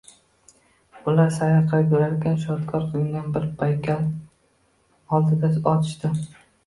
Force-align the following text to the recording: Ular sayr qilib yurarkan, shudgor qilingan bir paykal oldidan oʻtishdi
Ular 1.11 1.27
sayr 1.33 1.59
qilib 1.73 1.93
yurarkan, 1.95 2.39
shudgor 2.45 2.87
qilingan 2.95 3.29
bir 3.37 3.45
paykal 3.61 4.03
oldidan 5.19 5.61
oʻtishdi 5.75 6.13